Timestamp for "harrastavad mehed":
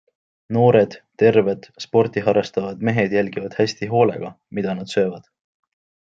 2.29-3.13